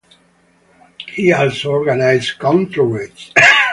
[1.09, 3.31] He also organized counter-raids.